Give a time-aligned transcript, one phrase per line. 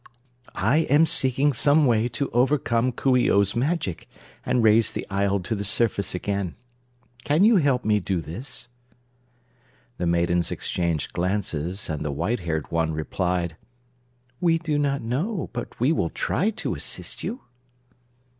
[0.55, 4.09] I am seeking some way to overcome Coo ee oh's magic
[4.43, 6.55] and raise the isle to the surface again.
[7.23, 8.67] Can you help me do this?"
[9.97, 13.55] The maidens exchanged glances, and the white haired one replied:
[14.39, 17.41] "We do not know; but we will try to assist you."